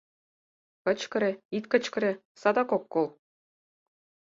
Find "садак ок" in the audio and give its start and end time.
2.41-2.83